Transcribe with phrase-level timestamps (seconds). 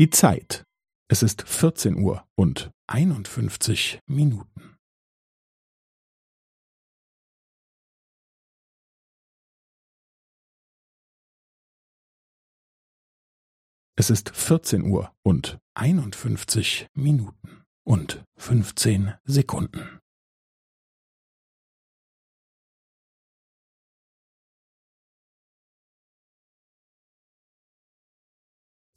[0.00, 0.64] Die Zeit.
[1.10, 4.78] Es ist 14 Uhr und 51 Minuten.
[13.94, 19.99] Es ist 14 Uhr und 51 Minuten und 15 Sekunden.